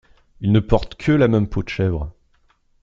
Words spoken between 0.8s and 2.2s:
que la même peau de chèvre.